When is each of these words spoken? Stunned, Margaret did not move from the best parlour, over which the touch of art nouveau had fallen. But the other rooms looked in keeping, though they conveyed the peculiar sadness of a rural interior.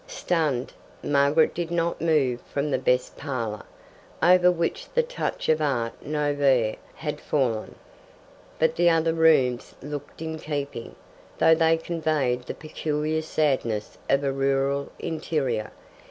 Stunned, 0.07 0.73
Margaret 1.03 1.53
did 1.53 1.69
not 1.69 2.01
move 2.01 2.41
from 2.51 2.71
the 2.71 2.79
best 2.79 3.15
parlour, 3.17 3.65
over 4.23 4.49
which 4.51 4.87
the 4.95 5.03
touch 5.03 5.47
of 5.47 5.61
art 5.61 5.93
nouveau 6.03 6.73
had 6.95 7.21
fallen. 7.21 7.75
But 8.57 8.77
the 8.77 8.89
other 8.89 9.13
rooms 9.13 9.75
looked 9.79 10.23
in 10.23 10.39
keeping, 10.39 10.95
though 11.37 11.53
they 11.53 11.77
conveyed 11.77 12.47
the 12.47 12.55
peculiar 12.55 13.21
sadness 13.21 13.99
of 14.09 14.23
a 14.23 14.31
rural 14.33 14.91
interior. 14.97 15.69